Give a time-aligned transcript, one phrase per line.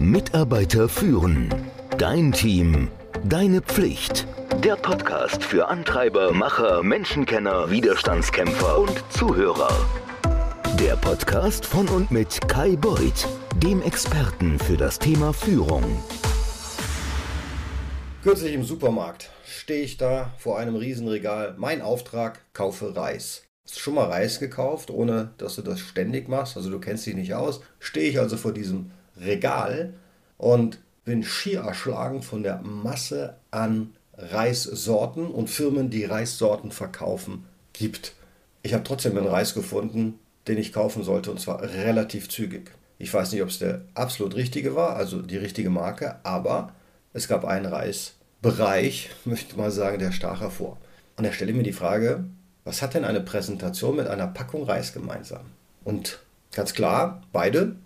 [0.00, 1.54] Mitarbeiter führen.
[1.98, 2.88] Dein Team.
[3.22, 4.26] Deine Pflicht.
[4.64, 9.68] Der Podcast für Antreiber, Macher, Menschenkenner, Widerstandskämpfer und Zuhörer.
[10.80, 13.28] Der Podcast von und mit Kai Beuth,
[13.62, 15.84] dem Experten für das Thema Führung.
[18.22, 21.56] Kürzlich im Supermarkt stehe ich da vor einem Riesenregal.
[21.58, 23.42] Mein Auftrag, kaufe Reis.
[23.66, 26.56] Hast du schon mal Reis gekauft, ohne dass du das ständig machst?
[26.56, 27.60] Also du kennst dich nicht aus.
[27.78, 29.94] Stehe ich also vor diesem Regal
[30.38, 38.12] und bin schier erschlagen von der Masse an Reissorten und Firmen, die Reissorten verkaufen, gibt.
[38.62, 42.70] Ich habe trotzdem einen Reis gefunden, den ich kaufen sollte und zwar relativ zügig.
[42.98, 46.74] Ich weiß nicht, ob es der absolut richtige war, also die richtige Marke, aber
[47.12, 50.76] es gab einen Reisbereich, möchte mal sagen, der stach hervor.
[51.16, 52.24] Und er stelle mir die Frage,
[52.64, 55.46] was hat denn eine Präsentation mit einer Packung Reis gemeinsam?
[55.82, 56.20] Und
[56.52, 57.76] ganz klar, beide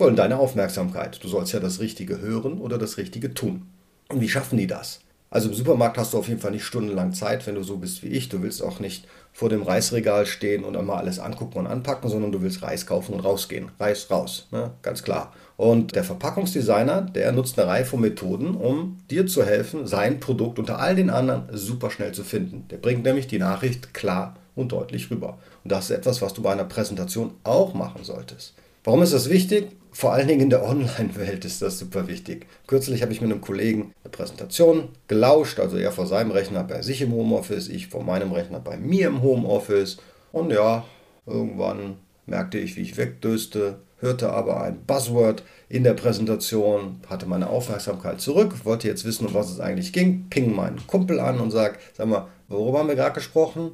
[0.00, 1.22] wollen deine Aufmerksamkeit.
[1.22, 3.66] Du sollst ja das Richtige hören oder das Richtige tun.
[4.08, 5.00] Und wie schaffen die das?
[5.32, 8.02] Also im Supermarkt hast du auf jeden Fall nicht stundenlang Zeit, wenn du so bist
[8.02, 8.28] wie ich.
[8.28, 12.32] Du willst auch nicht vor dem Reisregal stehen und einmal alles angucken und anpacken, sondern
[12.32, 13.70] du willst Reis kaufen und rausgehen.
[13.78, 14.72] Reis raus, ne?
[14.82, 15.32] ganz klar.
[15.56, 20.58] Und der Verpackungsdesigner, der nutzt eine Reihe von Methoden, um dir zu helfen, sein Produkt
[20.58, 22.66] unter all den anderen super schnell zu finden.
[22.70, 25.38] Der bringt nämlich die Nachricht klar und deutlich rüber.
[25.62, 28.54] Und das ist etwas, was du bei einer Präsentation auch machen solltest.
[28.82, 29.68] Warum ist das wichtig?
[29.92, 32.46] Vor allen Dingen in der Online-Welt ist das super wichtig.
[32.66, 36.82] Kürzlich habe ich mit einem Kollegen eine Präsentation gelauscht, also er vor seinem Rechner bei
[36.82, 39.98] sich im Homeoffice, ich vor meinem Rechner bei mir im Homeoffice.
[40.32, 40.84] Und ja,
[41.26, 47.50] irgendwann merkte ich, wie ich wegdöste, hörte aber ein Buzzword in der Präsentation, hatte meine
[47.50, 51.50] Aufmerksamkeit zurück, wollte jetzt wissen, um was es eigentlich ging, ping meinen Kumpel an und
[51.50, 53.72] sag, sag mal, worüber haben wir gerade gesprochen?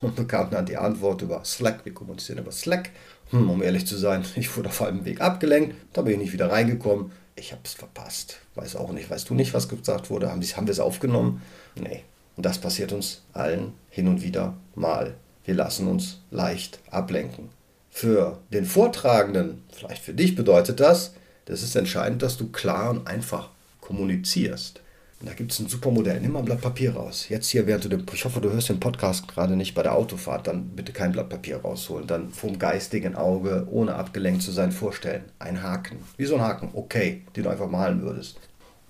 [0.00, 2.90] Und bekam dann die Antwort über Slack, wir kommunizieren über Slack.
[3.30, 6.32] Hm, um ehrlich zu sein, ich wurde auf halbem Weg abgelenkt, da bin ich nicht
[6.32, 7.12] wieder reingekommen.
[7.36, 8.38] Ich habe es verpasst.
[8.54, 9.10] Weiß auch nicht.
[9.10, 10.30] Weißt du nicht, was gesagt wurde?
[10.30, 11.42] Haben, haben wir es aufgenommen?
[11.74, 12.04] Nee.
[12.36, 15.14] Und das passiert uns allen hin und wieder mal.
[15.44, 17.50] Wir lassen uns leicht ablenken.
[17.90, 23.06] Für den Vortragenden, vielleicht für dich bedeutet das, das ist entscheidend, dass du klar und
[23.06, 23.50] einfach
[23.80, 24.80] kommunizierst.
[25.24, 26.20] Und da gibt es ein super Modell.
[26.20, 27.30] Nimm mal ein Blatt Papier raus.
[27.30, 29.94] Jetzt hier, während du den, ich hoffe, du hörst den Podcast gerade nicht bei der
[29.94, 32.06] Autofahrt, dann bitte kein Blatt Papier rausholen.
[32.06, 35.24] Dann vom geistigen Auge, ohne abgelenkt zu sein, vorstellen.
[35.38, 35.96] Ein Haken.
[36.18, 36.68] Wie so ein Haken.
[36.74, 38.38] Okay, den du einfach malen würdest.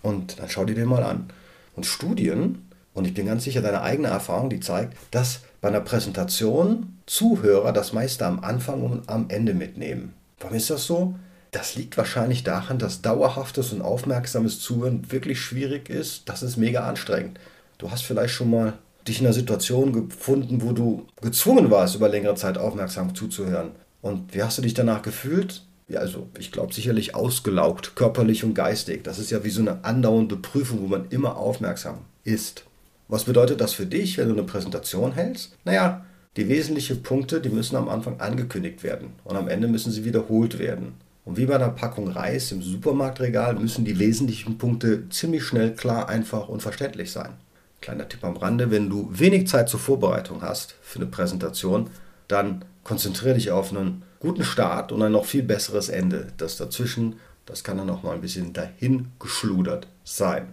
[0.02, 1.28] Und dann schau dir den mal an.
[1.76, 5.82] Und Studien, und ich bin ganz sicher, deine eigene Erfahrung, die zeigt, dass bei einer
[5.82, 10.14] Präsentation Zuhörer das meiste am Anfang und am Ende mitnehmen.
[10.40, 11.14] Warum ist das so?
[11.54, 16.28] Das liegt wahrscheinlich daran, dass dauerhaftes und aufmerksames Zuhören wirklich schwierig ist.
[16.28, 17.38] Das ist mega anstrengend.
[17.78, 18.72] Du hast vielleicht schon mal
[19.06, 23.70] dich in einer Situation gefunden, wo du gezwungen warst, über längere Zeit aufmerksam zuzuhören.
[24.02, 25.62] Und wie hast du dich danach gefühlt?
[25.86, 29.04] Ja, also ich glaube sicherlich ausgelaugt, körperlich und geistig.
[29.04, 32.64] Das ist ja wie so eine andauernde Prüfung, wo man immer aufmerksam ist.
[33.06, 35.56] Was bedeutet das für dich, wenn du eine Präsentation hältst?
[35.64, 36.04] Naja,
[36.36, 40.58] die wesentlichen Punkte, die müssen am Anfang angekündigt werden und am Ende müssen sie wiederholt
[40.58, 40.94] werden.
[41.24, 46.08] Und wie bei einer Packung Reis im Supermarktregal müssen die wesentlichen Punkte ziemlich schnell, klar,
[46.08, 47.32] einfach und verständlich sein.
[47.80, 51.90] Kleiner Tipp am Rande, wenn du wenig Zeit zur Vorbereitung hast für eine Präsentation,
[52.28, 56.28] dann konzentriere dich auf einen guten Start und ein noch viel besseres Ende.
[56.36, 60.52] Das dazwischen, das kann dann noch mal ein bisschen dahin geschludert sein.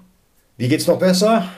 [0.58, 1.50] Wie geht's noch besser?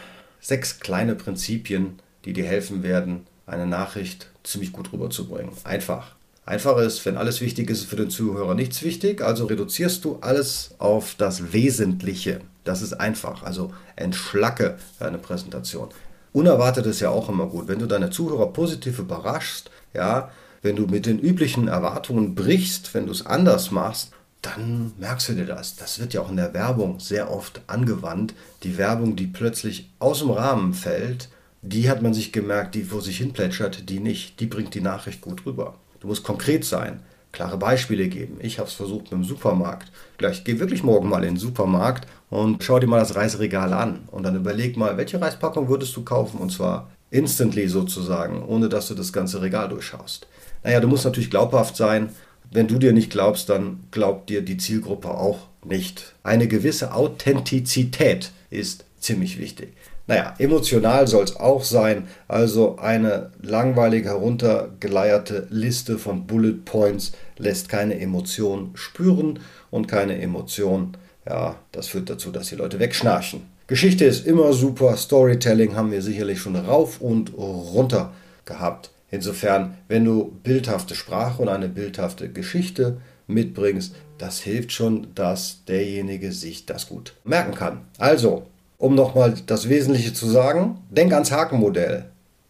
[0.43, 5.53] sechs kleine Prinzipien, die dir helfen werden, eine Nachricht ziemlich gut rüberzubringen.
[5.63, 6.15] Einfach.
[6.45, 10.75] Einfach ist, wenn alles wichtig ist, für den Zuhörer nichts wichtig, also reduzierst du alles
[10.77, 12.41] auf das Wesentliche.
[12.65, 15.89] Das ist einfach, also entschlacke deine Präsentation.
[16.33, 20.87] Unerwartet ist ja auch immer gut, wenn du deine Zuhörer positiv überraschst, ja, wenn du
[20.87, 24.11] mit den üblichen Erwartungen brichst, wenn du es anders machst,
[24.41, 25.77] dann merkst du dir das.
[25.77, 28.33] Das wird ja auch in der Werbung sehr oft angewandt.
[28.63, 31.29] Die Werbung, die plötzlich aus dem Rahmen fällt,
[31.61, 34.39] die hat man sich gemerkt, die vor sich hin plätschert, die nicht.
[34.41, 35.75] Die bringt die Nachricht gut rüber.
[36.03, 36.99] Du musst konkret sein,
[37.31, 38.37] klare Beispiele geben.
[38.41, 39.91] Ich habe es versucht mit dem Supermarkt.
[40.19, 44.01] Gleich geh wirklich morgen mal in den Supermarkt und schau dir mal das Reisregal an.
[44.11, 46.39] Und dann überleg mal, welche Reispackung würdest du kaufen?
[46.39, 50.27] Und zwar instantly sozusagen, ohne dass du das ganze Regal durchschaust.
[50.63, 52.11] Naja, du musst natürlich glaubhaft sein
[52.53, 56.13] wenn du dir nicht glaubst, dann glaubt dir die Zielgruppe auch nicht.
[56.21, 59.73] Eine gewisse Authentizität ist ziemlich wichtig.
[60.05, 67.69] Naja, emotional soll es auch sein, also eine langweilig heruntergeleierte Liste von Bullet Points lässt
[67.69, 69.39] keine Emotion spüren
[69.71, 73.43] und keine Emotion, ja, das führt dazu, dass die Leute wegschnarchen.
[73.67, 78.11] Geschichte ist immer super, Storytelling haben wir sicherlich schon rauf und runter
[78.43, 78.91] gehabt.
[79.09, 82.97] Insofern, wenn du bildhafte Sprache und eine bildhafte Geschichte
[83.27, 83.95] mitbringst.
[84.17, 87.81] Das hilft schon, dass derjenige sich das gut merken kann.
[87.97, 88.47] Also,
[88.83, 92.03] um nochmal das Wesentliche zu sagen, denk ans Hakenmodell.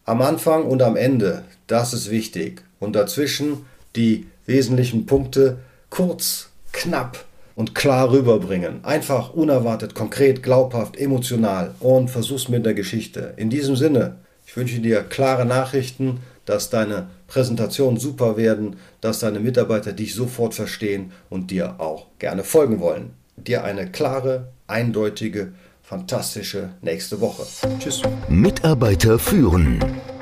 [0.04, 2.64] Am Anfang und am Ende, das ist wichtig.
[2.80, 5.58] Und dazwischen die wesentlichen Punkte
[5.90, 8.84] kurz, knapp und klar rüberbringen.
[8.84, 13.34] Einfach unerwartet, konkret, glaubhaft, emotional und versuch's mit der Geschichte.
[13.36, 19.38] In diesem Sinne, ich wünsche dir klare Nachrichten, dass deine Präsentationen super werden, dass deine
[19.38, 23.12] Mitarbeiter dich sofort verstehen und dir auch gerne folgen wollen.
[23.36, 25.52] Dir eine klare, eindeutige,
[25.84, 27.44] fantastische nächste Woche.
[27.78, 28.02] Tschüss.
[28.28, 29.78] Mitarbeiter führen.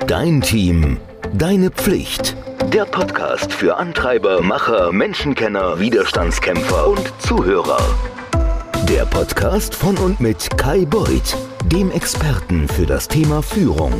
[0.07, 0.97] Dein Team.
[1.33, 2.35] Deine Pflicht.
[2.73, 7.79] Der Podcast für Antreiber, Macher, Menschenkenner, Widerstandskämpfer und Zuhörer.
[8.89, 13.93] Der Podcast von und mit Kai Beuth, dem Experten für das Thema Führung.